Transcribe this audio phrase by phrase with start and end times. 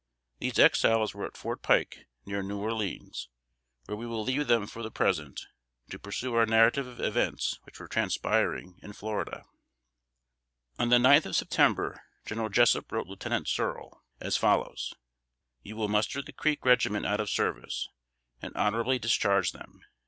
[0.39, 3.29] These Exiles were at Fort Pike, near New Orleans,
[3.85, 5.45] where we will leave them for the present,
[5.91, 9.45] to pursue our narrative of events which were transpiring in Florida.
[10.79, 14.95] On the ninth of September, General Jessup wrote Lieutenant Searle, as follows:
[15.61, 17.87] "You will muster the Creek regiment out of service,
[18.41, 19.81] and honorably discharge them.